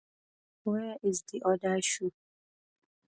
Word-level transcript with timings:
Where 0.63 0.97
is 1.03 1.21
the 1.31 1.43
other 1.45 1.79
shoe? 1.79 2.11